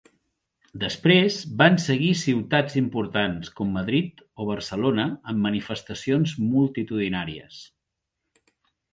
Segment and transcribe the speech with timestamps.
[0.83, 7.61] Després van seguir ciutats importants, com Madrid o Barcelona, amb manifestacions multitudinàries.